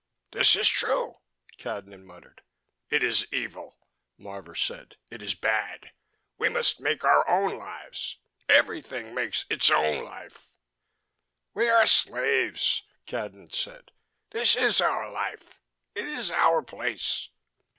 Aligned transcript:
"This 0.31 0.55
is 0.55 0.67
true," 0.67 1.17
Cadnan 1.59 2.05
muttered. 2.05 2.41
"It 2.89 3.03
is 3.03 3.31
evil," 3.31 3.77
Marvor 4.17 4.55
said. 4.55 4.95
"It 5.11 5.21
is 5.21 5.35
bad. 5.35 5.91
We 6.39 6.49
must 6.49 6.79
make 6.79 7.03
our 7.03 7.29
own 7.29 7.55
lives. 7.55 8.17
Every 8.49 8.81
thing 8.81 9.13
makes 9.13 9.45
its 9.47 9.69
own 9.69 10.01
life." 10.03 10.47
"We 11.53 11.69
are 11.69 11.85
slaves," 11.85 12.81
Cadnan 13.05 13.53
said. 13.53 13.91
"This 14.31 14.55
is 14.55 14.81
our 14.81 15.11
life. 15.11 15.61
It 15.93 16.07
is 16.07 16.31
our 16.31 16.63
place." 16.63 17.29